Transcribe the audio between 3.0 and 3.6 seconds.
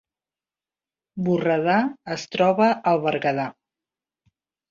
Berguedà